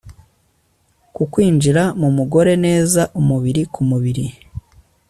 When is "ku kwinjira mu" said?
1.15-2.09